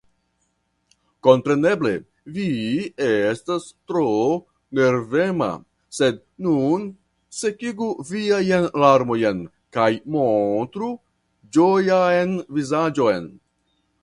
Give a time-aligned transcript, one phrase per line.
[1.25, 1.89] Kompreneble;
[2.37, 2.45] vi
[3.07, 4.07] estas tro
[4.79, 5.49] nervema,
[5.99, 6.87] sed nun
[7.41, 9.45] sekigu viajn larmojn
[9.77, 10.91] kaj montru
[11.59, 13.29] ĝojan vizaĝon.